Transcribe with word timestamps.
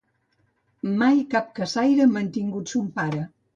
Mai 1.01 1.21
cap 1.35 1.53
caçaire 1.61 2.03
ha 2.09 2.13
mantingut 2.17 2.75
son 2.77 2.91
pare. 2.99 3.25